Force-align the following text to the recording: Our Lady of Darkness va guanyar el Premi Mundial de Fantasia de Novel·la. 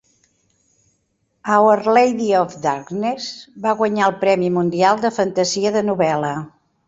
Our 1.55 1.81
Lady 1.97 2.29
of 2.39 2.55
Darkness 2.67 3.27
va 3.67 3.75
guanyar 3.83 4.07
el 4.07 4.17
Premi 4.25 4.49
Mundial 4.57 5.05
de 5.07 5.15
Fantasia 5.21 5.75
de 5.79 5.87
Novel·la. 5.93 6.33